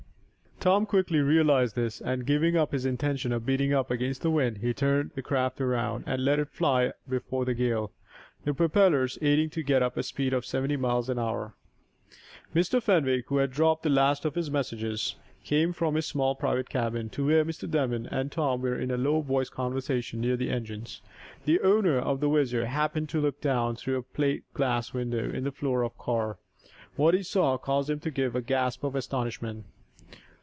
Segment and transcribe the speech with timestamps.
[0.63, 4.59] Tom quickly realized this, and, giving up his intention of beating up against the wind,
[4.59, 7.91] he turned the craft around, and let it fly before the gale,
[8.43, 11.55] the propellers aiding to get up a speed of seventy miles an hour.
[12.53, 12.79] Mr.
[12.79, 17.09] Fenwick, who had dropped the last of his messages, came from his small private cabin,
[17.09, 17.67] to where Mr.
[17.67, 21.01] Damon and Tom were in a low voiced conversation near the engines.
[21.45, 25.43] The owner of the WHIZZER, happened to look down through a plate glass window in
[25.43, 26.37] the floor of car.
[26.97, 29.65] What he saw caused him to give a gasp of astonishment.